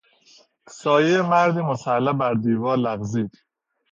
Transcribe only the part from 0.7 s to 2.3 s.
سایهی مردی مسلح